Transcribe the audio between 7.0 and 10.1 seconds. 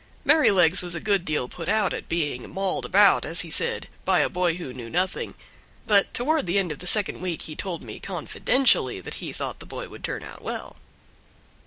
week he told me confidentially that he thought the boy would